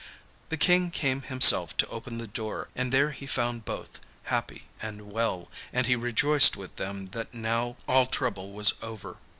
[0.49, 5.11] The King came himself to open the door, and there he found both happy and
[5.11, 9.17] well, and he rejoiced with them that now all trouble was over.